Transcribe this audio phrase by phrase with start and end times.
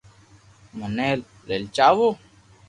[0.77, 1.09] منو
[1.47, 2.07] لآلچاوُ